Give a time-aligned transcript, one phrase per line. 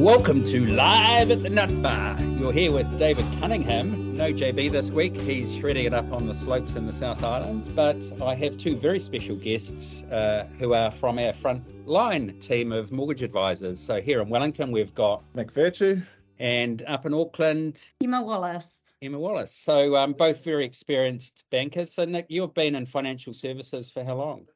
[0.00, 2.18] Welcome to Live at the Nut Bar.
[2.38, 4.16] You're here with David Cunningham.
[4.16, 5.14] No JB this week.
[5.14, 7.76] He's shredding it up on the slopes in the South Island.
[7.76, 12.72] But I have two very special guests uh, who are from our front line team
[12.72, 13.78] of mortgage advisors.
[13.78, 16.00] So here in Wellington, we've got Nick Virtue.
[16.38, 18.68] And up in Auckland, Emma Wallace.
[19.02, 19.52] Emma Wallace.
[19.52, 21.92] So um, both very experienced bankers.
[21.92, 24.46] So Nick, you've been in financial services for how long?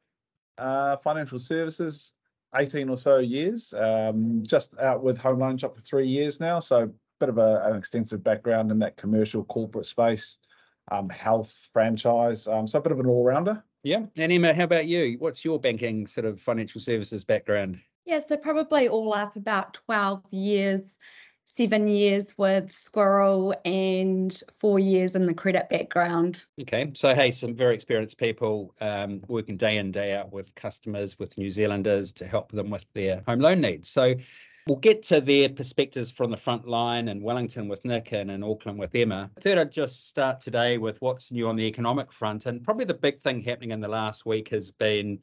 [0.57, 2.13] Uh, financial services,
[2.55, 3.73] 18 or so years.
[3.73, 6.59] Um, just out with Home Loan Shop for three years now.
[6.59, 10.37] So a bit of a, an extensive background in that commercial corporate space,
[10.91, 12.47] um, health franchise.
[12.47, 13.63] Um, so a bit of an all rounder.
[13.83, 14.05] Yeah.
[14.17, 15.17] And Emma, how about you?
[15.19, 17.79] What's your banking sort of financial services background?
[18.05, 20.95] Yeah, so probably all up about 12 years
[21.57, 26.43] seven years with Squirrel and four years in the credit background.
[26.61, 31.17] Okay, so hey, some very experienced people um, working day in, day out with customers,
[31.17, 33.89] with New Zealanders to help them with their home loan needs.
[33.89, 34.15] So
[34.67, 38.43] we'll get to their perspectives from the front line in Wellington with Nick and in
[38.43, 39.29] Auckland with Emma.
[39.39, 42.47] Third, I'd just start today with what's new on the economic front.
[42.47, 45.19] And probably the big thing happening in the last week has been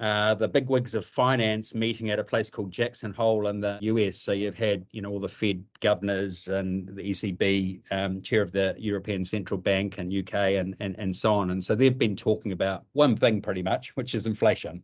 [0.00, 3.78] uh, the big wigs of finance meeting at a place called Jackson Hole in the
[3.82, 4.16] US.
[4.16, 8.50] So you've had, you know, all the Fed governors and the ECB um, chair of
[8.50, 11.50] the European Central Bank and UK and, and and so on.
[11.50, 14.82] And so they've been talking about one thing pretty much, which is inflation.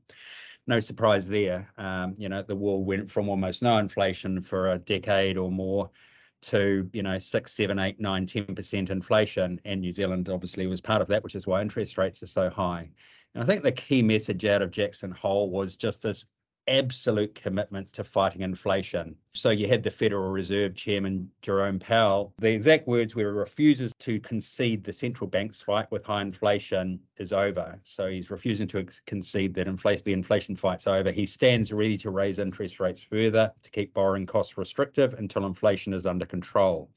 [0.66, 1.72] No surprise there.
[1.78, 5.90] Um, you know, the world went from almost no inflation for a decade or more
[6.42, 10.82] to you know six, seven, eight, nine, ten percent inflation, and New Zealand obviously was
[10.82, 12.90] part of that, which is why interest rates are so high.
[13.36, 16.24] And I think the key message out of Jackson Hole was just this
[16.68, 19.14] absolute commitment to fighting inflation.
[19.34, 22.32] So you had the Federal Reserve Chairman Jerome Powell.
[22.38, 27.34] The exact words were refuses to concede the central bank's fight with high inflation is
[27.34, 27.78] over.
[27.84, 31.12] So he's refusing to concede that inflation, the inflation fight's over.
[31.12, 35.92] He stands ready to raise interest rates further to keep borrowing costs restrictive until inflation
[35.92, 36.90] is under control.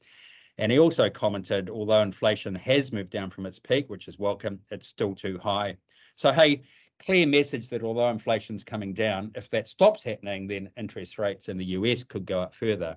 [0.56, 4.60] And he also commented, although inflation has moved down from its peak, which is welcome,
[4.70, 5.76] it's still too high.
[6.16, 6.62] So, hey,
[6.98, 11.56] clear message that although inflation's coming down, if that stops happening, then interest rates in
[11.56, 12.96] the US could go up further.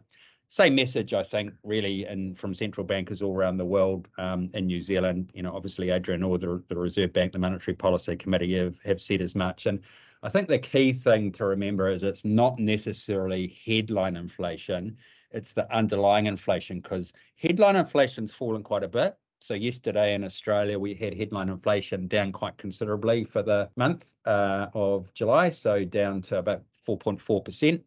[0.50, 4.08] Same message, I think, really, and from central bankers all around the world.
[4.20, 7.76] Um, in New Zealand, you know, obviously Adrian Orr, the, the Reserve Bank, the Monetary
[7.76, 9.66] Policy Committee have, have said as much.
[9.66, 9.80] And
[10.22, 14.96] I think the key thing to remember is it's not necessarily headline inflation;
[15.32, 20.80] it's the underlying inflation because headline inflation's fallen quite a bit so yesterday in Australia,
[20.80, 26.22] we had headline inflation down quite considerably for the month uh, of July, so down
[26.22, 27.84] to about 4.4%.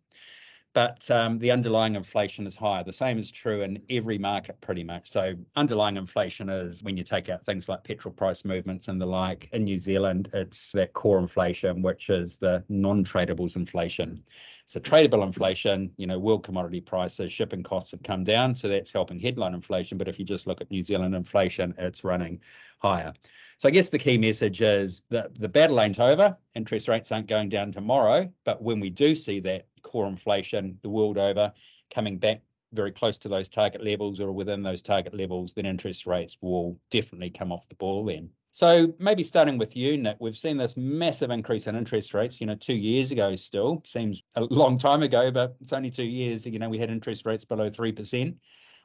[0.75, 2.85] But um, the underlying inflation is higher.
[2.85, 5.11] The same is true in every market, pretty much.
[5.11, 9.07] So, underlying inflation is when you take out things like petrol price movements and the
[9.07, 9.49] like.
[9.55, 14.23] In New Zealand, it's that core inflation, which is the non tradables inflation.
[14.69, 18.91] So tradable inflation, you know, world commodity prices, shipping costs have come down, so that's
[18.91, 19.97] helping headline inflation.
[19.97, 22.41] But if you just look at New Zealand inflation, it's running
[22.81, 23.15] higher.
[23.59, 26.37] So I guess the key message is that the battle ain't over.
[26.57, 30.91] Interest rates aren't going down tomorrow, but when we do see that core inflation the
[30.91, 31.53] world over
[31.91, 36.07] coming back very close to those target levels or within those target levels, then interest
[36.07, 38.29] rates will definitely come off the ball then.
[38.57, 42.41] So maybe starting with you, Nick, we've seen this massive increase in interest rates.
[42.41, 46.05] You know, two years ago still seems a long time ago, but it's only two
[46.05, 46.47] years.
[46.47, 48.37] You know, we had interest rates below three percent.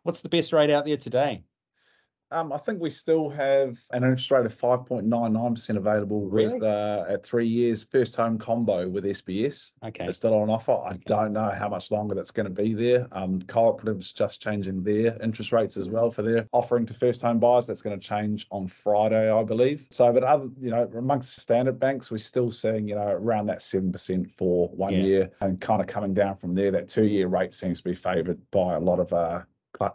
[0.03, 1.45] What's the best rate out there today?
[2.31, 6.53] Um, I think we still have an interest rate of 5.99% available really?
[6.53, 9.71] with uh, at three years first home combo with SBS.
[9.83, 10.05] Okay.
[10.05, 10.71] It's still on offer.
[10.71, 11.01] I okay.
[11.05, 13.07] don't know how much longer that's going to be there.
[13.11, 17.39] Um, cooperatives just changing their interest rates as well for their offering to first home
[17.39, 17.67] buyers.
[17.67, 19.87] That's going to change on Friday, I believe.
[19.89, 23.59] So, but other, you know, amongst standard banks, we're still seeing, you know, around that
[23.59, 25.03] 7% for one yeah.
[25.03, 26.71] year and kind of coming down from there.
[26.71, 29.41] That two year rate seems to be favoured by a lot of uh,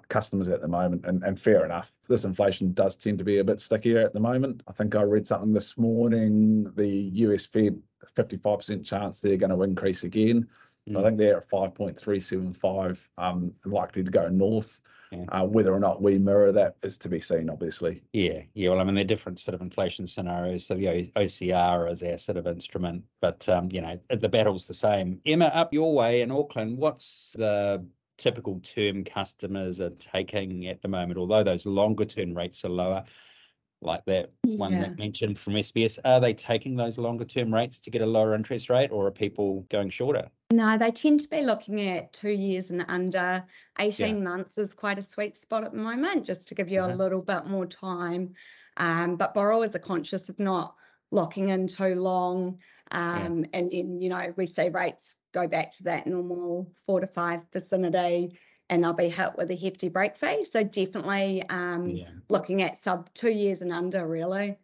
[0.09, 1.93] customers at the moment, and, and fair enough.
[2.09, 4.63] This inflation does tend to be a bit stickier at the moment.
[4.69, 7.81] I think I read something this morning, the US Fed,
[8.15, 10.49] 55% chance they're going to increase again.
[10.89, 10.99] Mm.
[10.99, 14.81] I think they're at 5.375, um, likely to go north.
[15.13, 15.25] Yeah.
[15.29, 18.03] Uh, whether or not we mirror that is to be seen, obviously.
[18.13, 18.71] Yeah, yeah.
[18.71, 20.67] Well, I mean, they're different sort of inflation scenarios.
[20.67, 24.75] So the OCR is our sort of instrument, but um, you know, the battle's the
[24.75, 25.21] same.
[25.25, 30.89] Emma, up your way in Auckland, what's the typical term customers are taking at the
[30.89, 33.05] moment, although those longer term rates are lower,
[33.83, 34.59] like that yeah.
[34.59, 38.07] one that mentioned from SBS, are they taking those longer term rates to get a
[38.07, 40.29] lower interest rate or are people going shorter?
[40.51, 43.45] No, they tend to be looking at two years and under.
[43.79, 44.23] 18 yeah.
[44.23, 46.95] months is quite a sweet spot at the moment, just to give you uh-huh.
[46.95, 48.35] a little bit more time.
[48.77, 50.75] Um, but borrowers are conscious of not
[51.11, 52.59] locking in too long
[52.91, 53.51] Um, yeah.
[53.53, 57.41] And then, you know, we see rates go back to that normal four to five
[57.53, 58.39] vicinity
[58.69, 60.45] and they'll be hit with a hefty break fee.
[60.51, 62.09] So definitely um, yeah.
[62.29, 64.59] looking at sub two years and under, really.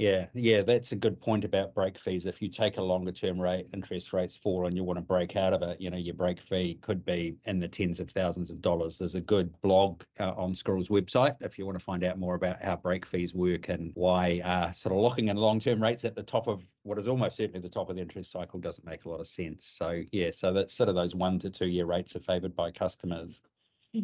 [0.00, 2.24] Yeah, yeah, that's a good point about break fees.
[2.24, 5.36] If you take a longer term rate, interest rates fall and you want to break
[5.36, 8.50] out of it, you know, your break fee could be in the tens of thousands
[8.50, 8.96] of dollars.
[8.96, 12.34] There's a good blog uh, on Squirrel's website if you want to find out more
[12.34, 16.06] about how break fees work and why uh, sort of locking in long term rates
[16.06, 18.86] at the top of what is almost certainly the top of the interest cycle doesn't
[18.86, 19.66] make a lot of sense.
[19.66, 22.70] So, yeah, so that's sort of those one to two year rates are favoured by
[22.70, 23.42] customers.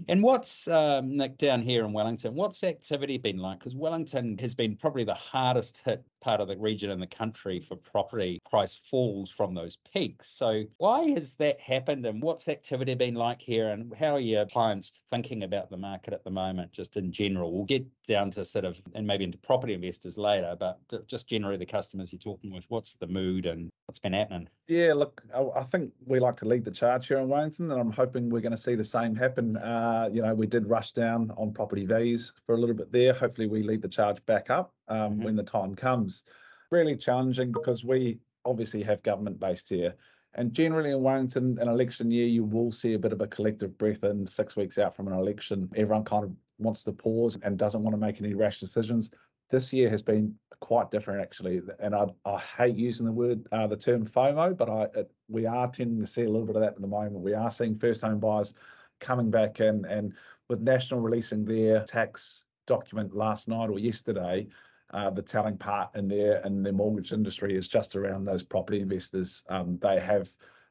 [0.08, 2.34] And what's um, Nick down here in Wellington?
[2.34, 3.60] What's activity been like?
[3.60, 7.60] Because Wellington has been probably the hardest hit part of the region in the country
[7.60, 10.30] for property price falls from those peaks.
[10.30, 14.46] So why has that happened, and what's activity been like here, and how are your
[14.46, 17.52] clients thinking about the market at the moment, just in general?
[17.52, 21.56] We'll get down to sort of and maybe into property investors later, but just generally
[21.56, 22.64] the customers you're talking with.
[22.68, 24.48] What's the mood and what's been happening?
[24.68, 27.92] Yeah, look, I think we like to lead the charge here in Wellington, and I'm
[27.92, 29.56] hoping we're going to see the same happen.
[29.56, 33.12] Uh, you know, we did rush down on property values for a little bit there.
[33.12, 35.24] Hopefully, we lead the charge back up um, mm-hmm.
[35.24, 36.24] when the time comes.
[36.70, 39.94] Really challenging because we obviously have government based here.
[40.34, 43.76] And generally in Wellington, an election year, you will see a bit of a collective
[43.78, 45.70] breath in six weeks out from an election.
[45.74, 49.10] Everyone kind of wants to pause and doesn't want to make any rash decisions.
[49.48, 51.62] This year has been quite different, actually.
[51.80, 55.46] And I, I hate using the word, uh, the term FOMO, but I it, we
[55.46, 57.20] are tending to see a little bit of that at the moment.
[57.20, 58.52] We are seeing first home buyers
[59.00, 60.12] coming back in, and
[60.48, 64.48] with National releasing their tax document last night or yesterday,
[64.92, 69.44] the telling part in their in the mortgage industry is just around those property investors.
[69.48, 70.28] Um, they have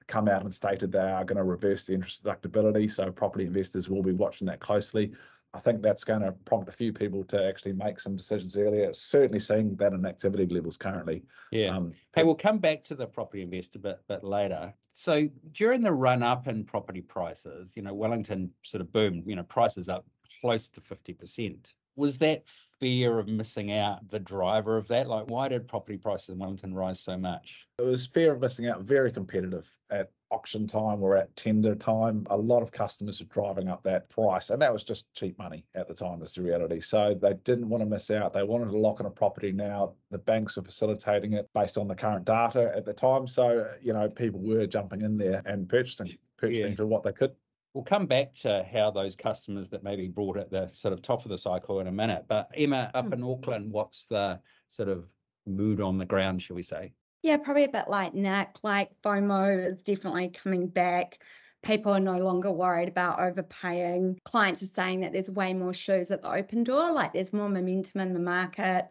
[0.07, 3.89] come out and stated they are going to reverse the interest deductibility, so property investors
[3.89, 5.11] will be watching that closely.
[5.55, 8.93] I think that's going to prompt a few people to actually make some decisions earlier.
[8.93, 11.23] Certainly seeing that in activity levels currently.
[11.49, 11.75] Yeah.
[11.75, 14.73] Um, hey, we'll come back to the property investor bit bit later.
[14.91, 19.23] So during the run up in property prices, you know, Wellington sort of boomed.
[19.25, 20.05] You know, prices up
[20.41, 21.73] close to fifty percent.
[21.95, 22.43] Was that
[22.79, 25.07] fear of missing out the driver of that?
[25.07, 27.67] Like, why did property prices in Wellington rise so much?
[27.79, 32.25] It was fear of missing out, very competitive at auction time or at tender time.
[32.29, 35.65] A lot of customers were driving up that price, and that was just cheap money
[35.75, 36.79] at the time, is the reality.
[36.79, 38.33] So they didn't want to miss out.
[38.33, 39.93] They wanted to lock in a property now.
[40.11, 43.27] The banks were facilitating it based on the current data at the time.
[43.27, 46.75] So, you know, people were jumping in there and purchasing, purchasing yeah.
[46.75, 47.35] to what they could.
[47.75, 51.25] We'll come back to how those customers that maybe brought at the sort of top
[51.25, 52.23] of the cycle in a minute.
[52.25, 53.27] But Emma, up in hmm.
[53.27, 54.39] Auckland, what's the
[54.69, 55.09] sort of
[55.45, 56.93] mood on the ground, shall we say?
[57.21, 61.19] Yeah, probably a bit like Nick, like FOMO is definitely coming back.
[61.63, 64.19] People are no longer worried about overpaying.
[64.23, 67.49] Clients are saying that there's way more shoes at the open door, like there's more
[67.49, 68.87] momentum in the market.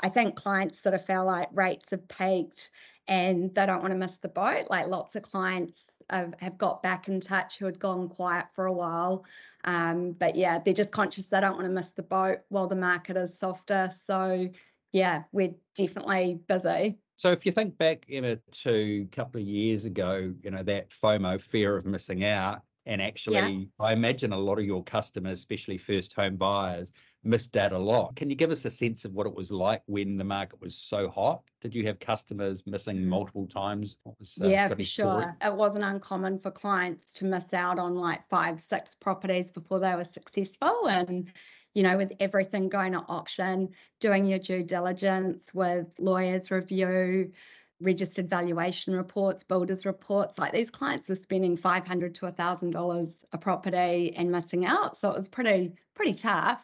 [0.00, 2.70] I think clients sort of feel like rates have peaked
[3.08, 4.66] and they don't want to miss the boat.
[4.70, 8.66] Like lots of clients have, have got back in touch who had gone quiet for
[8.66, 9.24] a while.
[9.64, 12.76] Um, but yeah, they're just conscious they don't want to miss the boat while the
[12.76, 13.90] market is softer.
[14.04, 14.48] So
[14.92, 16.98] yeah, we're definitely busy.
[17.16, 20.90] So if you think back, Emma, to a couple of years ago, you know, that
[20.90, 23.86] FOMO, fear of missing out, and actually, yeah.
[23.86, 26.92] I imagine a lot of your customers, especially first home buyers,
[27.24, 28.14] missed out a lot.
[28.16, 30.76] Can you give us a sense of what it was like when the market was
[30.76, 31.42] so hot?
[31.60, 33.06] Did you have customers missing mm.
[33.06, 33.96] multiple times?
[34.04, 35.36] Was, uh, yeah, for sure.
[35.42, 39.94] It wasn't uncommon for clients to miss out on like five, six properties before they
[39.94, 40.88] were successful.
[40.88, 41.32] And,
[41.74, 43.70] you know, with everything going to auction,
[44.00, 47.32] doing your due diligence with lawyers' review,
[47.80, 50.38] registered valuation reports, builders reports.
[50.38, 54.64] Like these clients were spending five hundred to a thousand dollars a property and missing
[54.64, 54.96] out.
[54.96, 56.62] So it was pretty pretty tough.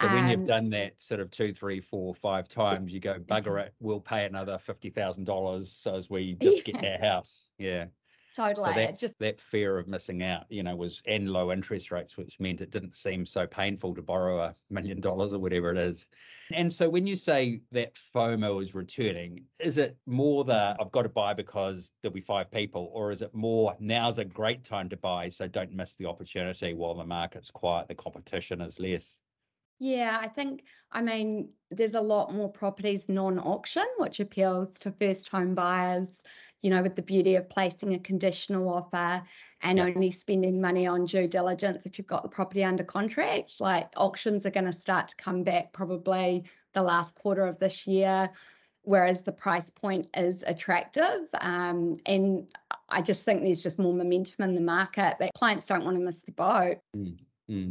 [0.00, 3.18] So um, when you've done that sort of two, three, four, five times, you go
[3.18, 3.74] bugger it.
[3.80, 6.80] We'll pay another fifty thousand dollars so as we just yeah.
[6.80, 7.48] get our house.
[7.58, 7.86] Yeah.
[8.34, 8.68] Totally.
[8.68, 12.16] So that's just that fear of missing out, you know, was and low interest rates,
[12.16, 15.78] which meant it didn't seem so painful to borrow a million dollars or whatever it
[15.78, 16.06] is.
[16.52, 21.02] And so when you say that FOMO is returning, is it more the I've got
[21.02, 24.88] to buy because there'll be five people, or is it more now's a great time
[24.90, 29.18] to buy, so don't miss the opportunity while the market's quiet, the competition is less?
[29.82, 34.92] Yeah, I think, I mean, there's a lot more properties non auction, which appeals to
[34.92, 36.22] first home buyers
[36.62, 39.22] you know, with the beauty of placing a conditional offer
[39.62, 39.84] and yeah.
[39.84, 43.60] only spending money on due diligence if you've got the property under contract.
[43.60, 47.86] Like auctions are going to start to come back probably the last quarter of this
[47.86, 48.30] year,
[48.82, 51.28] whereas the price point is attractive.
[51.40, 52.46] Um, and
[52.88, 56.02] I just think there's just more momentum in the market that clients don't want to
[56.02, 56.78] miss the boat.
[56.96, 57.70] Mm-hmm.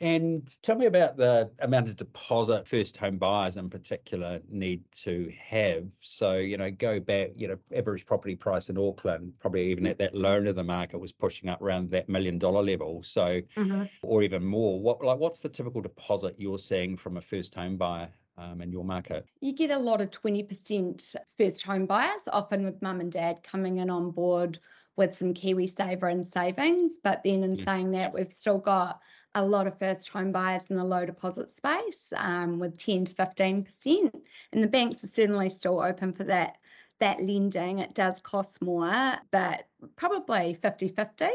[0.00, 5.28] And tell me about the amount of deposit first home buyers in particular need to
[5.36, 5.88] have.
[5.98, 9.98] So, you know, go back, you know, average property price in Auckland, probably even at
[9.98, 13.02] that loan of the market was pushing up around that million dollar level.
[13.02, 13.84] So, Mm-hmm.
[14.02, 14.80] or even more.
[14.80, 18.70] What like what's the typical deposit you're seeing from a first home buyer um, in
[18.70, 19.28] your market?
[19.40, 23.78] You get a lot of 20% first home buyers, often with mum and dad coming
[23.78, 24.58] in on board
[24.96, 26.98] with some KiwiSaver and savings.
[26.98, 27.64] But then, in Mm.
[27.64, 29.00] saying that, we've still got
[29.34, 33.14] a lot of first home buyers in the low deposit space um, with 10 to
[33.14, 34.10] 15%.
[34.52, 36.56] And the banks are certainly still open for that.
[37.00, 41.26] That lending, it does cost more, but probably 50 50.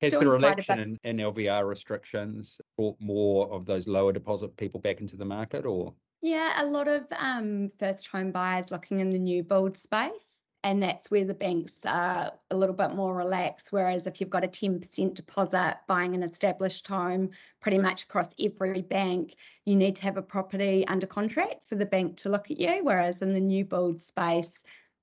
[0.00, 5.02] Has the reduction in, in LVR restrictions brought more of those lower deposit people back
[5.02, 5.92] into the market or?
[6.22, 10.39] Yeah, a lot of um, first home buyers looking in the new build space.
[10.62, 13.72] And that's where the banks are a little bit more relaxed.
[13.72, 18.82] Whereas if you've got a 10% deposit buying an established home, pretty much across every
[18.82, 22.60] bank, you need to have a property under contract for the bank to look at
[22.60, 22.80] you.
[22.82, 24.50] Whereas in the new build space,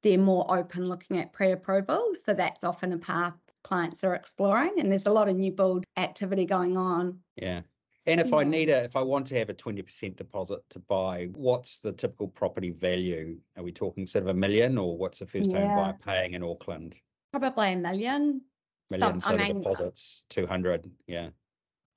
[0.03, 2.13] they're more open looking at pre approval.
[2.23, 3.33] So that's often a path
[3.63, 4.75] clients are exploring.
[4.77, 7.19] And there's a lot of new build activity going on.
[7.35, 7.61] Yeah.
[8.07, 11.27] And if I need a, if I want to have a 20% deposit to buy,
[11.35, 13.37] what's the typical property value?
[13.57, 16.41] Are we talking sort of a million or what's the first home buyer paying in
[16.41, 16.95] Auckland?
[17.33, 18.41] Probably a million.
[18.89, 20.89] Million Some- sort I of mean, deposits, 200.
[21.05, 21.29] Yeah.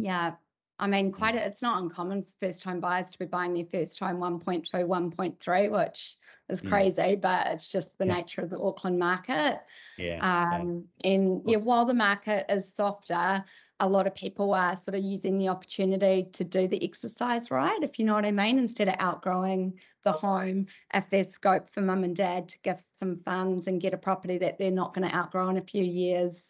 [0.00, 0.34] Yeah.
[0.80, 3.66] I mean, quite a, it's not uncommon for first home buyers to be buying their
[3.66, 6.16] first home 1.2, 1.3, which
[6.48, 6.68] is Mm.
[6.70, 8.14] crazy, but it's just the Yeah.
[8.14, 9.60] nature of the Auckland market.
[9.96, 10.16] Yeah.
[10.16, 10.50] yeah.
[10.56, 13.44] Um, and yeah, while the market is softer,
[13.80, 17.82] a lot of people are sort of using the opportunity to do the exercise right,
[17.82, 20.66] if you know what I mean, instead of outgrowing the home.
[20.94, 24.38] If there's scope for mum and dad to give some funds and get a property
[24.38, 26.42] that they're not going to outgrow in a few years,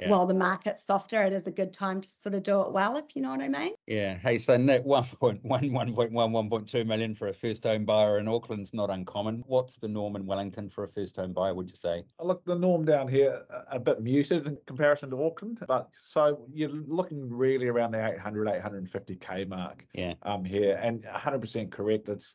[0.00, 0.10] Yeah.
[0.10, 2.96] while the market's softer, it is a good time to sort of do it well,
[2.96, 3.74] if you know what I mean.
[3.86, 4.16] Yeah.
[4.18, 8.90] Hey, so Nick, 1.1, 1.1, 1.2 million for a first home buyer in Auckland's not
[8.90, 9.44] uncommon.
[9.46, 12.02] What's the norm in Wellington for a first home buyer, would you say?
[12.20, 16.44] Look, the norm down here a- a bit muted in comparison to Auckland, but so
[16.52, 20.14] you're looking really around the 800, 850k mark Yeah.
[20.22, 22.08] um here, and 100% correct.
[22.08, 22.34] It's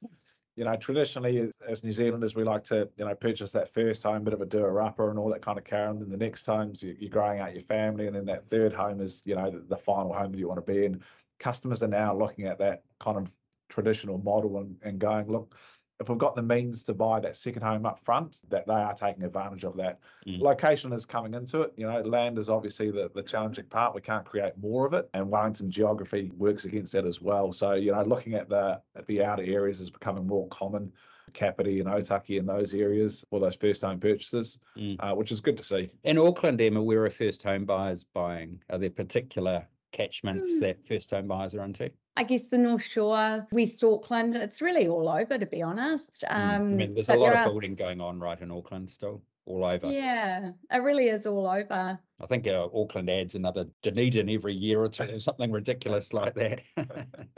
[0.60, 4.26] you know traditionally as- New Zealanders we like to you know purchase that first home,
[4.26, 6.00] bit of a doer upper and all that kind of carry on.
[6.00, 9.00] Then the next times you- you're growing out your family, and then that third home
[9.00, 11.02] is you know the, the final home that you want to be in.
[11.40, 13.32] Customers are now looking at that kind of
[13.70, 15.56] traditional model and, and going, look,
[16.00, 18.94] if we've got the means to buy that second home up front, that they are
[18.94, 20.00] taking advantage of that.
[20.26, 20.40] Mm.
[20.40, 21.74] Location is coming into it.
[21.76, 23.94] You know, land is obviously the, the challenging part.
[23.94, 27.52] We can't create more of it, and Wellington geography works against that as well.
[27.52, 30.92] So, you know, looking at the at the outer areas is becoming more common.
[31.32, 34.96] Kapiti and Otaki in those areas for those first home purchases, Mm.
[35.00, 35.90] uh, which is good to see.
[36.04, 38.60] In Auckland, Emma, where are first home buyers buying?
[38.72, 40.60] Are there particular catchments Hmm.
[40.62, 41.92] that first home buyers are into?
[42.18, 46.24] I guess the North Shore, West Auckland, it's really all over, to be honest.
[46.28, 46.36] Mm.
[46.36, 48.90] I Um, mean, there's a lot there of are- building going on right in Auckland
[48.90, 49.90] still, all over.
[49.90, 51.98] Yeah, it really is all over.
[52.22, 56.62] I think uh, Auckland adds another Dunedin every year or two, something ridiculous like that.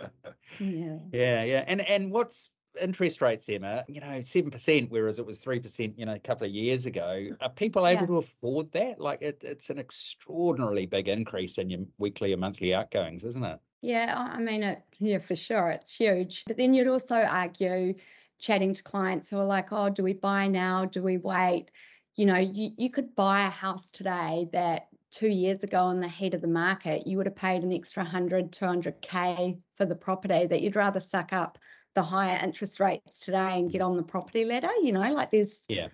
[0.60, 0.98] Yeah.
[1.14, 1.64] yeah, yeah.
[1.68, 2.50] And and what's
[2.80, 3.84] interest rates, Emma?
[3.88, 6.86] You know, seven percent, whereas it was three percent, you know, a couple of years
[6.86, 7.20] ago.
[7.20, 7.38] Mm.
[7.42, 8.08] Are people able Yeah.
[8.08, 9.00] to afford that?
[9.00, 13.60] Like, it, it's an extraordinarily big increase in your weekly or monthly outgoings, isn't it?
[13.82, 16.44] Yeah, I I mean, it, yeah, for sure, it's huge.
[16.46, 17.96] But then you'd also argue,
[18.40, 20.86] chatting to clients who are like, oh, do we buy now?
[20.86, 21.72] Do we wait?
[22.16, 26.08] You know, you, you could buy a house today that two years ago in the
[26.08, 30.48] heat of the market, you would have paid an extra 100, 200K for the property
[30.48, 31.58] that you'd rather suck up
[31.96, 34.70] the higher interest rates today and get on the property ladder.
[34.82, 35.88] You know, like there's Yeah.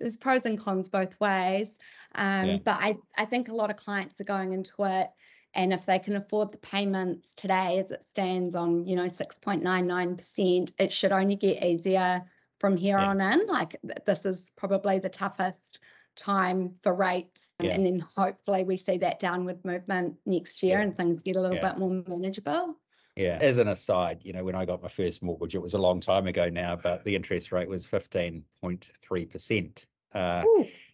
[0.00, 1.78] there's pros and cons both ways.
[2.14, 2.56] Um, Yeah.
[2.64, 5.08] But I, I think a lot of clients are going into it,
[5.54, 10.72] and if they can afford the payments today as it stands on, you know, 6.99%,
[10.78, 12.22] it should only get easier
[12.60, 13.08] from here Yeah.
[13.08, 13.46] on in.
[13.46, 15.78] Like this is probably the toughest
[16.16, 17.52] time for rates.
[17.58, 17.74] and- Yeah.
[17.74, 20.84] And then hopefully we see that downward movement next year Yeah.
[20.84, 22.76] and things get a little bit more manageable.
[23.16, 23.38] Yeah.
[23.40, 26.00] As an aside, you know, when I got my first mortgage, it was a long
[26.00, 29.84] time ago now, but the interest rate was 15.3%.
[30.12, 30.44] Uh,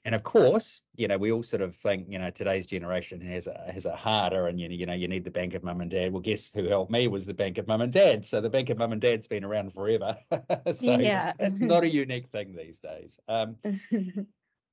[0.04, 3.46] and of course, you know, we all sort of think, you know, today's generation has
[3.46, 5.82] a, has it harder, and you know, you know, you need the bank of mum
[5.82, 6.10] and dad.
[6.12, 8.24] Well, guess who helped me was the bank of mum and dad.
[8.26, 10.16] So the bank of mum and dad's been around forever.
[10.74, 11.34] so Yeah.
[11.38, 13.20] it's not a unique thing these days.
[13.28, 13.56] Um,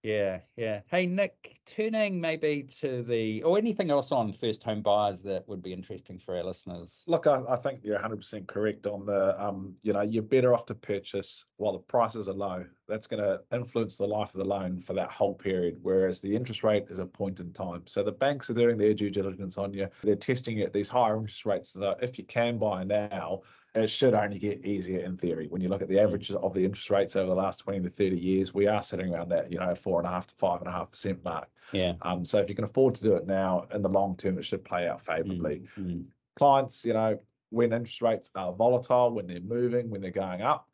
[0.08, 0.80] Yeah, yeah.
[0.90, 5.62] Hey, Nick, turning maybe to the or anything else on first home buyers that would
[5.62, 7.04] be interesting for our listeners.
[7.08, 10.66] Look, I, I think you're 100% correct on the, um, you know, you're better off
[10.68, 12.66] to purchase while the prices are low.
[12.88, 16.34] That's going to influence the life of the loan for that whole period, whereas the
[16.34, 17.82] interest rate is a point in time.
[17.86, 19.90] So the banks are doing their due diligence on you.
[20.04, 21.72] They're testing at these higher interest rates.
[21.72, 23.42] So if you can buy now,
[23.84, 25.48] it should only get easier in theory.
[25.48, 26.04] When you look at the Mm.
[26.04, 29.14] averages of the interest rates over the last 20 to 30 years, we are sitting
[29.14, 31.50] around that, you know, four and a half to five and a half percent mark.
[31.72, 31.94] Yeah.
[32.02, 34.44] Um, so if you can afford to do it now, in the long term, it
[34.44, 35.64] should play out favorably.
[35.78, 36.06] Mm, mm.
[36.36, 37.20] Clients, you know,
[37.50, 40.70] when interest rates are volatile, when they're moving, when they're going up,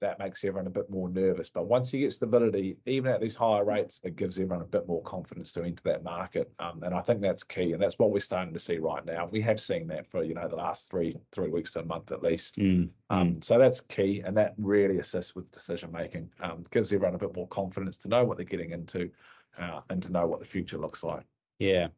[0.00, 1.48] that makes everyone a bit more nervous.
[1.48, 4.86] But once you get stability, even at these higher rates, it gives everyone a bit
[4.86, 6.50] more confidence to enter that market.
[6.58, 9.28] Um, and I think that's key, and that's what we're starting to see right now.
[9.30, 12.12] We have seen that for you know the last three three weeks to a month
[12.12, 12.56] at least.
[12.58, 12.90] Mm.
[13.10, 16.30] Um, so that's key, and that really assists with decision making.
[16.40, 19.10] Um, gives everyone a bit more confidence to know what they're getting into,
[19.58, 21.24] uh, and to know what the future looks like.
[21.58, 21.88] Yeah.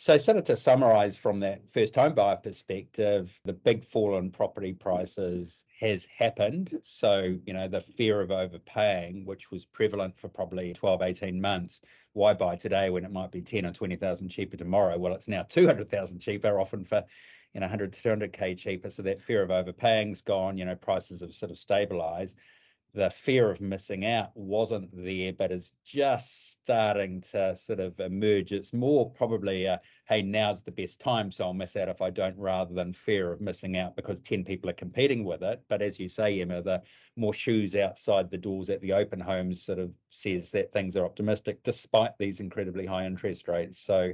[0.00, 4.30] So, sort of to summarize from that first home buyer perspective, the big fall in
[4.30, 6.78] property prices has happened.
[6.82, 11.80] So, you know, the fear of overpaying, which was prevalent for probably 12, 18 months,
[12.12, 14.96] why buy today when it might be 10 or 20,000 cheaper tomorrow?
[14.98, 17.04] Well, it's now 200,000 cheaper, often for,
[17.52, 18.90] you know, 100 to 200K cheaper.
[18.90, 22.38] So that fear of overpaying's gone, you know, prices have sort of stabilized
[22.94, 28.52] the fear of missing out wasn't there, but is just starting to sort of emerge.
[28.52, 32.10] It's more probably, a, hey, now's the best time, so I'll miss out if I
[32.10, 35.62] don't, rather than fear of missing out because 10 people are competing with it.
[35.68, 36.82] But as you say, Emma, the
[37.16, 41.04] more shoes outside the doors at the open homes sort of says that things are
[41.04, 43.80] optimistic despite these incredibly high interest rates.
[43.80, 44.12] So,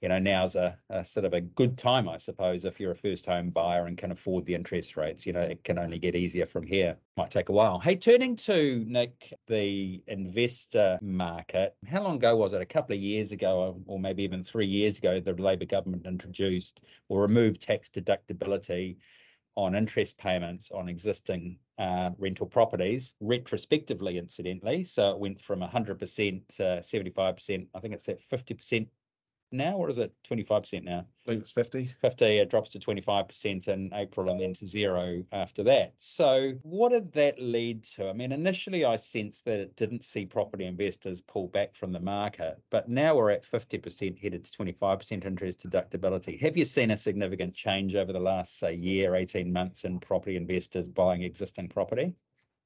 [0.00, 2.96] you know, now's a, a, sort of a good time, I suppose, if you're a
[2.96, 5.24] first home buyer and can afford the interest rates.
[5.24, 6.96] You know, it can only get easier from here.
[7.16, 7.78] Might take a while.
[7.78, 12.60] Hey, turning to Nick, the investor market, how long ago was it?
[12.60, 16.80] A couple of years ago, or maybe even three years ago, the Labor government introduced
[17.08, 18.96] or removed tax deductibility
[19.56, 24.84] on interest payments on existing uh, rental properties retrospectively, incidentally.
[24.84, 27.66] So it went from 100% to 75%.
[27.74, 28.86] I think it's at 50%
[29.54, 31.00] now, or is it 25% now?
[31.00, 31.90] I believe it's 50.
[32.00, 35.94] 50, it drops to 25% in April and then to zero after that.
[35.98, 38.08] So, what did that lead to?
[38.08, 42.00] I mean, initially I sensed that it didn't see property investors pull back from the
[42.00, 46.38] market, but now we're at 50% headed to 25% interest deductibility.
[46.40, 50.36] Have you seen a significant change over the last, say, year, 18 months in property
[50.36, 52.14] investors buying existing property?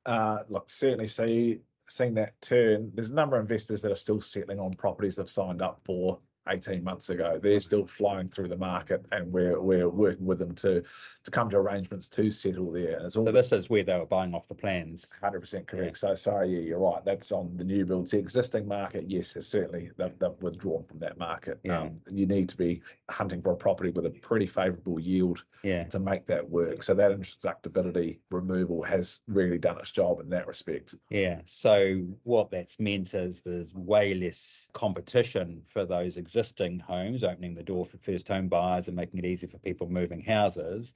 [0.06, 1.60] Uh, look, certainly see
[1.90, 2.90] seeing that turn.
[2.94, 6.18] There's a number of investors that are still settling on properties they've signed up for
[6.48, 7.38] 18 months ago.
[7.42, 10.82] They're still flying through the market, and we're we're working with them to
[11.24, 12.96] to come to arrangements to settle there.
[12.96, 15.06] And it's all So, this is where they were buying off the plans.
[15.22, 15.96] 100% correct.
[15.98, 17.04] So sorry, yeah, you're right.
[17.04, 18.12] That's on the new builds.
[18.12, 21.58] The existing market, yes, has certainly they've, they've withdrawn from that market.
[21.64, 21.80] Yeah.
[21.82, 22.80] Um, you need to be
[23.10, 25.84] hunting for a property with a pretty favourable yield Yeah.
[25.84, 26.82] to make that work.
[26.82, 30.94] So that introductibility removal has really done its job in that respect.
[31.10, 31.40] Yeah.
[31.44, 36.37] So what that's meant is there's way less competition for those existing
[36.86, 40.20] homes, opening the door for first home buyers and making it easy for people moving
[40.20, 40.94] houses.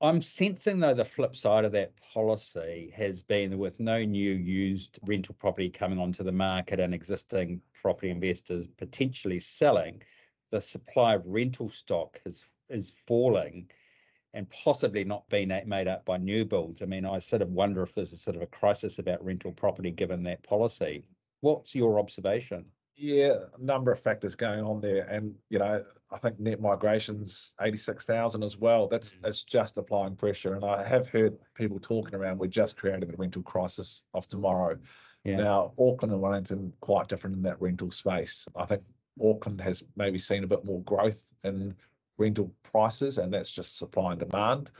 [0.00, 4.98] I'm sensing though the flip side of that policy has been with no new used
[5.06, 10.02] rental property coming onto the market and existing property investors potentially selling,
[10.50, 13.70] the supply of rental stock is is falling
[14.34, 16.82] and possibly not being made up by new builds.
[16.82, 19.52] I mean, I sort of wonder if there's a sort of a crisis about rental
[19.52, 21.04] property given that policy.
[21.42, 22.64] What's your observation?
[23.02, 27.52] Yeah, a number of factors going on there, and you know, I think net migration's
[27.60, 28.86] eighty six thousand as well.
[28.86, 29.22] That's Mm.
[29.22, 32.38] that's just applying pressure, and I have heard people talking around.
[32.38, 34.78] We just created the rental crisis of tomorrow.
[35.24, 35.38] Yeah.
[35.38, 38.46] Now, Auckland and Wellington quite different in that rental space.
[38.54, 38.82] I think
[39.20, 41.74] Auckland has maybe seen a bit more growth in
[42.18, 44.70] rental prices, and that's just supply and demand.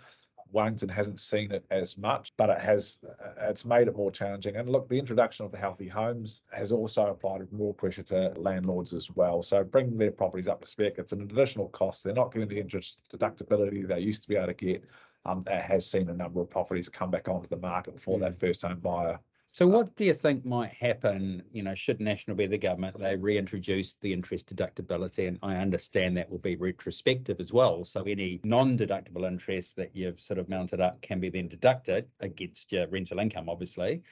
[0.53, 4.57] Wellington hasn't seen it as much, but it has uh, it's made it more challenging.
[4.57, 8.93] And look, the introduction of the healthy homes has also applied more pressure to landlords
[8.93, 9.43] as well.
[9.43, 12.05] So bringing their properties up to spec, it's an additional cost.
[12.05, 14.85] They're not getting the interest deductibility they used to be able to get.
[15.25, 18.41] Um, that has seen a number of properties come back onto the market for that
[18.41, 19.21] first home buyer.
[19.53, 21.43] So, uh, what do you think might happen?
[21.53, 26.17] You know, should National be the government, they reintroduce the interest deductibility, and I understand
[26.17, 27.85] that will be retrospective as well.
[27.85, 32.73] So, any non-deductible interest that you've sort of mounted up can be then deducted against
[32.73, 34.03] your rental income, obviously.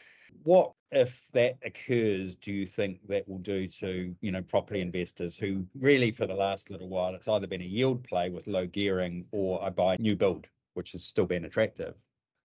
[0.43, 2.37] What if that occurs?
[2.37, 6.35] Do you think that will do to you know property investors who really for the
[6.35, 9.97] last little while it's either been a yield play with low gearing or I buy
[9.99, 11.95] new build, which has still been attractive.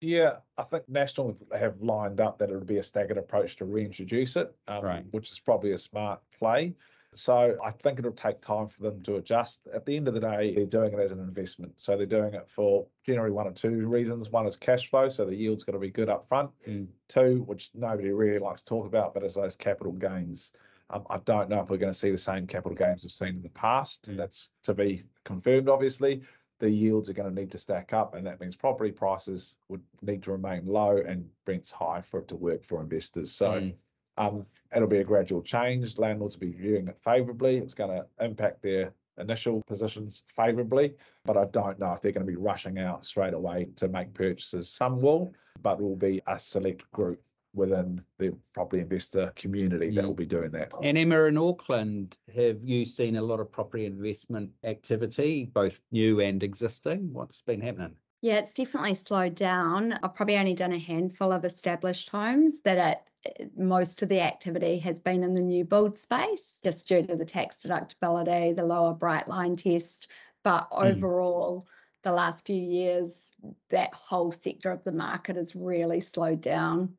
[0.01, 3.65] Yeah, I think National have lined up that it would be a staggered approach to
[3.65, 5.05] reintroduce it, um, Right.
[5.12, 6.75] which is probably a smart play.
[7.13, 9.67] So I think it'll take time for them to adjust.
[9.73, 11.79] At the end of the day, they're doing it as an investment.
[11.79, 14.29] So they're doing it for generally one or two reasons.
[14.29, 16.51] One is cash flow, so the yield's got to be good up front.
[16.67, 16.88] Mm.
[17.08, 20.51] Two, which nobody really likes to talk about, but is those capital gains.
[20.89, 23.29] Um, I don't know if we're going to see the same capital gains we've seen
[23.29, 24.10] in the past.
[24.12, 24.17] Mm.
[24.17, 26.21] That's to be confirmed, obviously.
[26.59, 29.81] The yields are going to need to stack up, and that means property prices would
[30.01, 33.31] need to remain low and rents high for it to work for investors.
[33.31, 33.75] So Mm.
[34.17, 35.97] um, it'll be a gradual change.
[35.97, 37.57] Landlords will be viewing it favourably.
[37.57, 42.25] It's going to impact their initial positions favourably, but I don't know if they're going
[42.25, 44.69] to be rushing out straight away to make purchases.
[44.69, 47.21] Some will, but will be a select group
[47.55, 50.07] within the property investor community that Mm.
[50.07, 50.73] will be doing that.
[50.83, 56.19] And Emma, in Auckland, have you seen a lot of property investment activity, both new
[56.19, 57.11] and existing?
[57.13, 57.95] What's been happening?
[58.21, 59.93] Yeah, it's definitely slowed down.
[59.93, 64.79] I've probably only done a handful of established homes that it, most of the activity
[64.79, 68.93] has been in the new build space, just due to the tax deductibility, the lower
[68.93, 70.07] bright line test.
[70.43, 70.97] But Mm.
[70.97, 71.67] overall,
[72.03, 73.33] the last few years,
[73.69, 76.97] that whole sector of the market has really slowed down.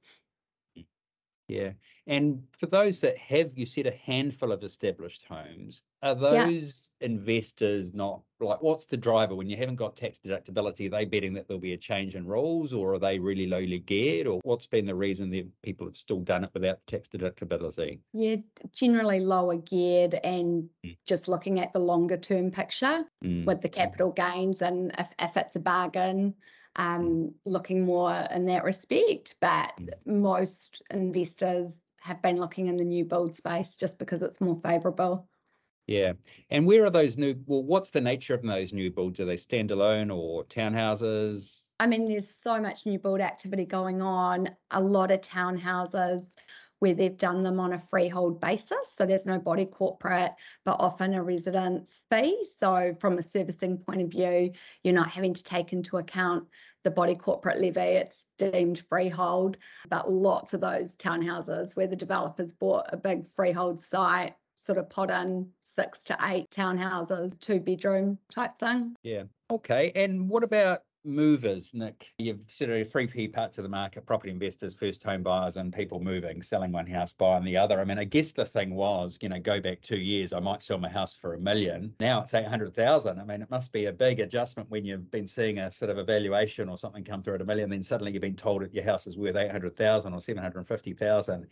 [1.48, 1.72] Yeah.
[2.08, 6.44] And for those that have, you said a handful of established homes, are Yeah.
[6.46, 10.86] those investors not like what's the driver when you haven't got tax deductibility?
[10.86, 13.78] Are they betting that there'll be a change in rules or are they really lowly
[13.78, 14.26] geared?
[14.26, 18.00] Or what's been the reason that people have still done it without tax deductibility?
[18.12, 18.36] Yeah,
[18.72, 20.96] generally lower geared and Mm.
[21.06, 23.04] just looking at the longer term picture.
[23.24, 26.34] Mm, with the capital gains and if, if it's a bargain
[26.76, 29.90] um looking more in that respect but Mm.
[30.06, 35.28] most investors have been looking in the new build space just because it's more favorable
[35.86, 36.14] Yeah.
[36.50, 39.20] And where are those new, well, what's the nature of those new builds?
[39.20, 41.64] Are they standalone or townhouses?
[41.78, 46.32] i mean there's so much new build activity going on a lot of townhouses
[46.78, 48.94] where they've done them on a freehold basis.
[48.96, 50.32] So there's no body corporate
[50.64, 52.44] but often a residence fee.
[52.58, 56.44] So from a servicing point of view you're not having to take into account
[56.84, 57.80] the body corporate levy.
[57.80, 59.56] It's deemed freehold.
[59.88, 64.90] But lots of those townhouses where the developers bought a big freehold site sort of
[64.90, 68.94] pot in six to eight townhouses two bedroom type thing.
[69.02, 69.24] Yeah.
[69.50, 69.92] Okay.
[69.94, 72.12] And what about movers, Nick?
[72.18, 75.56] You've said there are three key parts of the market property investors, first home buyers,
[75.56, 77.80] and people moving, selling one house, buying the other.
[77.80, 80.62] I mean, I guess the thing was, you know, go back two years, I might
[80.62, 81.94] sell my house for a million.
[82.00, 83.18] Now it's 800,000.
[83.18, 85.98] I mean, it must be a big adjustment when you've been seeing a sort of
[85.98, 88.84] evaluation or something come through at a million, then suddenly you've been told that your
[88.84, 91.46] house is worth 800,000 or 750,000.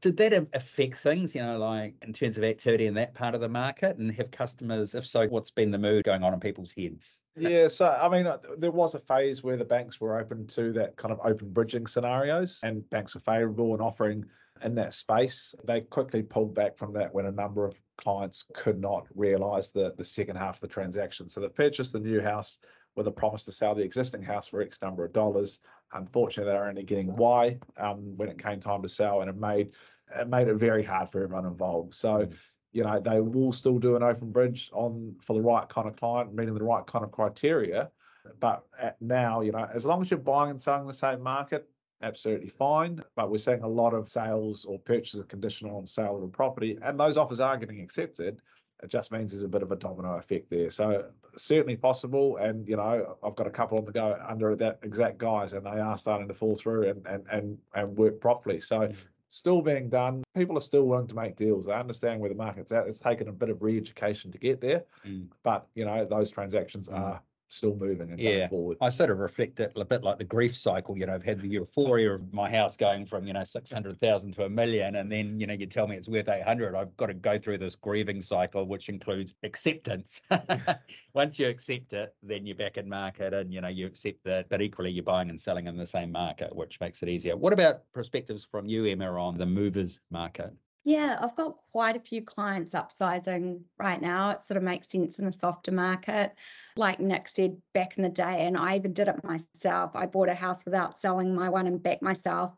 [0.00, 3.42] Did that affect things, you know, like in terms of activity in that part of
[3.42, 3.98] the market?
[3.98, 7.20] And have customers, if so, what's been the mood going on in people's heads?
[7.36, 10.72] Yeah, so I mean, uh, there was a phase where the banks were open to
[10.72, 14.24] that kind of open bridging scenarios, and banks were favourable in offering
[14.62, 15.54] in that space.
[15.64, 19.94] They quickly pulled back from that when a number of clients could not realise the
[19.96, 21.28] the second half of the transaction.
[21.28, 22.58] So they purchased the new house
[22.96, 25.60] with a promise to sell the existing house for X number of dollars.
[25.92, 29.72] Unfortunately, they're only getting Y um, when it came time to sell, and it made
[30.16, 31.94] it made it very hard for everyone involved.
[31.94, 32.34] So Mm.
[32.72, 35.96] you know they will still do an open bridge on for the right kind of
[35.96, 37.90] client meeting the right kind of criteria
[38.38, 41.68] but at now you know as long as you're buying and selling the same market
[42.02, 46.16] absolutely fine but we're seeing a lot of sales or purchases of conditional on sale
[46.16, 48.40] of a property and those offers are getting accepted
[48.82, 52.68] it just means there's a bit of a domino effect there so certainly possible and
[52.68, 55.78] you know i've got a couple on the go under that exact guise and they
[55.80, 58.96] are starting to fall through and and and, and work properly so Mm.
[59.32, 60.24] still being done.
[60.34, 61.66] People are still willing to make deals.
[61.66, 62.88] They understand where the market's at.
[62.88, 65.28] It's taken a bit of re-education to get there, Mm.
[65.44, 66.98] but you know those transactions Mm.
[66.98, 68.38] are still moving and Yeah.
[68.38, 68.78] going forward.
[68.80, 70.96] I sort of reflect it a bit like the grief cycle.
[70.96, 74.44] You know, I've had the euphoria of my house going from, you know, 600,000 to
[74.44, 74.96] a million.
[74.96, 76.74] And then, you know, you tell me it's worth 800.
[76.74, 80.22] I've got to go through this grieving cycle, which includes acceptance.
[81.14, 84.48] Once you accept it, then you're back in market and, you know, you accept that.
[84.48, 87.36] But equally, you're buying and selling in the same market, which makes it easier.
[87.36, 90.52] What about perspectives from you, Emma, on the movers market?
[90.84, 94.30] Yeah, I've got quite a few clients upsizing right now.
[94.30, 96.34] It sort of makes sense in a softer market.
[96.74, 99.90] Like Nick said back in the day, and I even did it myself.
[99.94, 102.54] I bought a house without selling my one and back myself.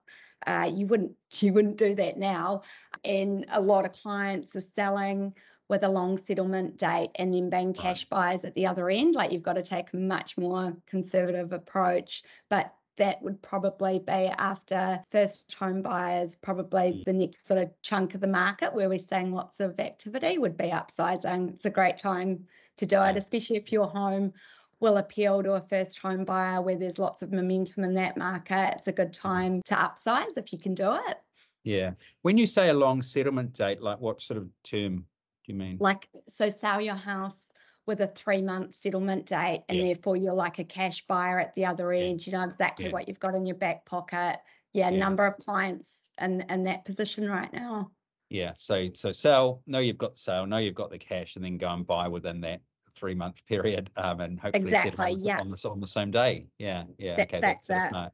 [0.46, 2.62] Uh, you wouldn't you wouldn't do that now.
[3.04, 5.34] And a lot of clients are selling
[5.68, 9.14] with a long settlement date and then being cash buyers at the other end.
[9.14, 12.22] Like you've got to take a much more conservative approach.
[12.50, 17.04] But that would probably be after first home buyers, probably Mm.
[17.04, 20.56] the next sort of chunk of the market where we're seeing lots of activity would
[20.56, 21.52] be upsizing.
[21.52, 24.32] It's a great time to do it, especially if your home
[24.78, 28.74] will appeal to a first home buyer where there's lots of momentum in that market.
[28.76, 29.28] It's a good Mm-hmm.
[29.28, 31.16] time to upsize if you can do it.
[31.64, 31.94] Yeah.
[32.22, 34.98] When you say a long settlement date, like what sort of term
[35.44, 35.76] do you mean?
[35.80, 37.51] Like, so sell your house
[37.86, 39.84] with a three month settlement date, and Yeah.
[39.86, 42.04] therefore you're like a cash buyer at the other Yeah.
[42.04, 42.26] end.
[42.26, 42.92] You know exactly Yeah.
[42.92, 44.38] what you've got in your back pocket.
[44.72, 44.98] Yeah, Yeah.
[44.98, 47.90] number of clients in, in that position right now.
[48.30, 48.54] Yeah.
[48.58, 51.58] So so sell, know you've got the sale, know you've got the cash, and then
[51.58, 52.62] go and buy within that
[52.94, 53.90] three month period.
[53.96, 55.40] Um and hopefully Exactly, on, the- yeah.
[55.40, 56.46] on the on the same day.
[56.58, 56.84] Yeah.
[56.98, 57.16] Yeah.
[57.16, 57.40] That- okay.
[57.40, 58.12] that's that's smart.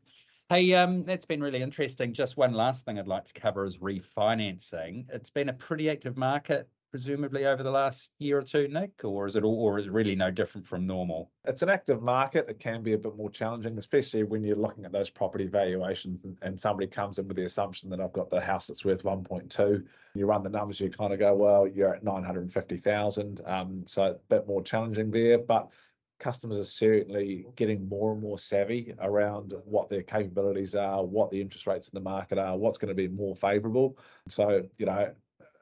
[0.48, 2.14] Hey, um, that's been really interesting.
[2.14, 5.04] Just one last thing I'd like to cover is refinancing.
[5.12, 9.27] It's been a pretty active market, presumably over the last year or two, Nick, or
[9.27, 11.31] is it all, or is it really no different from normal?
[11.48, 12.46] it's an active market.
[12.48, 16.22] It can be a bit more challenging, especially when you're looking at those property valuations
[16.24, 19.03] and, and somebody comes in with the assumption that I've got the house that's worth
[19.03, 19.85] 1.2.
[20.14, 23.40] You run the numbers, you kind of go, well, you're at 950,000.
[23.46, 25.70] Um, so a bit more challenging there, but
[26.18, 31.40] customers are certainly getting more and more savvy around what their capabilities are, what the
[31.40, 33.96] interest rates in the market are, what's going to be more favorable.
[34.27, 35.12] So, you know,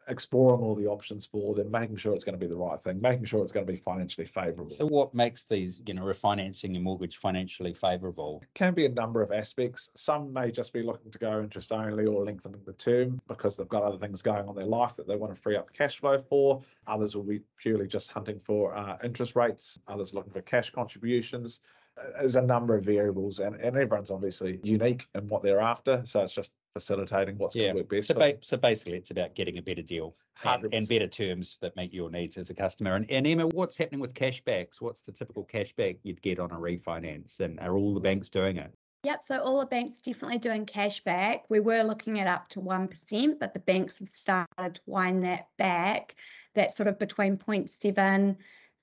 [0.09, 3.01] exploring all the options for them, making sure it's going to be the right thing,
[3.01, 4.71] making sure it's going to be financially favorable.
[4.71, 8.43] So what makes these, you know, refinancing your mortgage financially favorable?
[8.55, 9.91] can be a number of aspects.
[9.95, 13.69] Some may just be looking to go interest only or lengthening the term because they've
[13.69, 15.99] got other things going on in their life that they want to free up cash
[15.99, 16.63] flow for.
[16.87, 19.79] Others will be purely just hunting for uh, interest rates.
[19.89, 21.61] Others looking for cash contributions.
[21.99, 26.03] Uh, There's a number of variables, and, and everyone's obviously unique in what they're after.
[26.05, 27.69] So it's just facilitating what's Yeah.
[27.73, 28.09] going to work best.
[28.09, 31.57] So, ba- so basically, it's about getting a better deal um, and, and better terms
[31.63, 32.97] that meet your needs as a customer.
[32.97, 34.81] And, and Emma, what's happening with cashbacks?
[34.81, 37.41] What's the typical cashback you'd get on a refinance?
[37.41, 38.71] And are all the banks doing it?
[39.05, 41.43] Yep, so all the banks definitely doing cashback.
[41.49, 45.49] We were looking at up to 1%, but the banks have started to wind that
[45.57, 46.17] back.
[46.55, 48.37] That's sort of between 0.7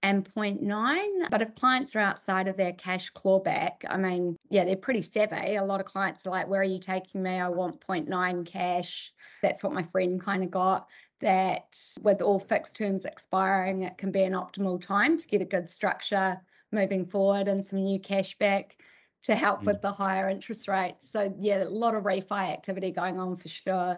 [0.03, 1.29] and 0.9.
[1.31, 5.55] But if clients are outside of their cash clawback, I mean, yeah, they're pretty savvy.
[5.55, 7.31] A lot of clients are like, Where are you taking me?
[7.39, 9.11] I want 0.9 cash.
[9.41, 10.87] That's what my friend kind of got.
[11.21, 15.45] That with all fixed terms expiring, it can be an optimal time to get a
[15.45, 18.77] good structure moving forward and some new cash back
[19.23, 19.65] to help Mm.
[19.65, 21.09] with the higher interest rates.
[21.09, 23.97] So yeah, a lot of refi activity going on for sure.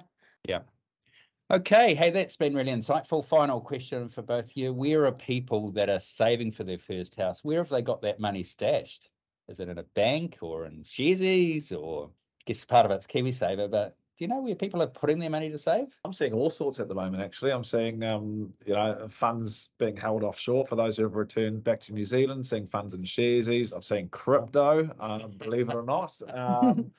[1.51, 3.23] Okay, hey, that's been really insightful.
[3.23, 4.73] Final question for both of you.
[4.73, 7.43] Where are people that are saving for their first house?
[7.43, 9.09] Where have they got that money stashed?
[9.47, 13.69] Is it in a bank or in sharesies or I guess part of it's KiwiSaver,
[13.69, 15.87] but do you know where people are putting their money to save?
[16.03, 17.21] I'm seeing all sorts at the moment.
[17.21, 21.63] Actually, I'm seeing um, you know funds being held offshore for those who have returned
[21.63, 22.45] back to New Zealand.
[22.45, 23.71] Seeing funds in sharesies.
[23.71, 24.89] I'm seeing crypto.
[24.99, 26.91] Um, believe it or not, um,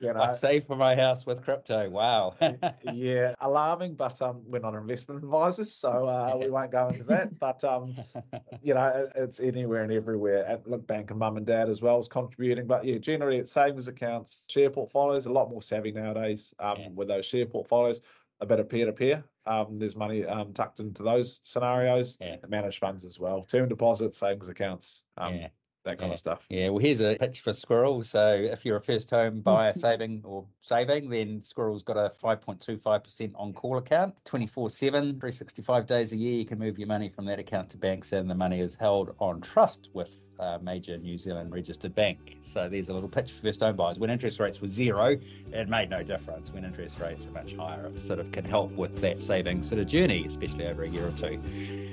[0.00, 1.88] you know, I saved for my house with crypto.
[1.88, 2.34] Wow.
[2.92, 3.94] yeah, alarming.
[3.94, 7.38] But um, we're not investment advisors, so uh, we won't go into that.
[7.38, 7.94] But um,
[8.62, 10.44] you know, it- it's anywhere and everywhere.
[10.46, 12.66] At look, bank and mum and dad as well is contributing.
[12.66, 15.26] But yeah, generally it's savings accounts, share portfolios.
[15.26, 16.88] A lot more savvy nowadays um, Yeah.
[16.94, 18.00] with those share portfolios.
[18.40, 19.24] A bit of peer to peer.
[19.46, 22.18] Um, there's money um, tucked into those scenarios.
[22.20, 22.36] Yeah.
[22.48, 25.48] Managed funds as well, term deposits, savings accounts, um, yeah.
[25.84, 26.14] That kind yeah.
[26.14, 26.46] of stuff.
[26.48, 28.02] Yeah, well, here's a pitch for Squirrel.
[28.02, 29.40] So if you're a first home hmm.
[29.40, 35.86] buyer saving or saving, then Squirrel's got a 5.25% on call account, 24 7, 365
[35.86, 36.34] days a year.
[36.34, 39.14] You can move your money from that account to banks, and the money is held
[39.18, 42.38] on trust with a major New Zealand registered bank.
[42.42, 43.98] So there's a little pitch for first home buyers.
[43.98, 45.16] When interest rates were zero,
[45.52, 46.52] it made no difference.
[46.52, 49.80] When interest rates are much higher, it sort of can help with that saving sort
[49.80, 51.40] of journey, especially over a year or two.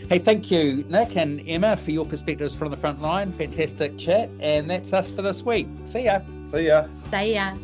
[0.09, 3.31] Hey, thank you, Nick and Emma, for your perspectives from the front line.
[3.31, 4.29] Fantastic chat.
[4.39, 5.67] And that's us for this week.
[5.85, 6.21] See ya.
[6.47, 6.87] See ya.
[7.11, 7.55] See ya.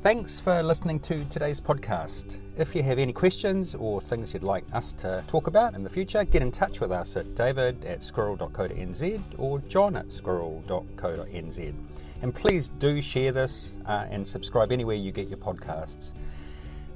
[0.00, 2.38] Thanks for listening to today's podcast.
[2.56, 5.90] If you have any questions or things you'd like us to talk about in the
[5.90, 11.74] future, get in touch with us at david at squirrel.co.nz or john at squirrel.co.nz.
[12.22, 16.12] And please do share this uh, and subscribe anywhere you get your podcasts.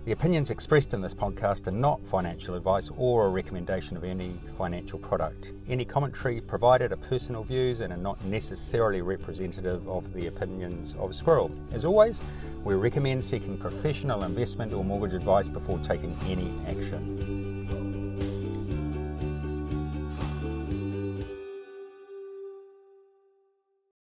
[0.09, 4.33] The opinions expressed in this podcast are not financial advice or a recommendation of any
[4.57, 5.53] financial product.
[5.69, 11.15] Any commentary provided are personal views and are not necessarily representative of the opinions of
[11.15, 11.51] Squirrel.
[11.73, 12.23] As always,
[12.65, 17.58] we recommend seeking professional investment or mortgage advice before taking any action.